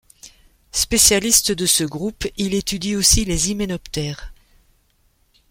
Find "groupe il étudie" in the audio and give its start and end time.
1.83-2.95